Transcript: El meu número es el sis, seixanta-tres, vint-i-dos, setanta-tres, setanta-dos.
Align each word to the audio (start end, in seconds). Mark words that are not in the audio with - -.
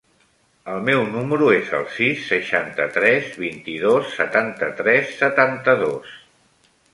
El 0.75 0.79
meu 0.85 1.01
número 1.09 1.49
es 1.57 1.69
el 1.79 1.85
sis, 1.97 2.23
seixanta-tres, 2.29 3.29
vint-i-dos, 3.43 4.09
setanta-tres, 4.15 5.13
setanta-dos. 5.21 6.19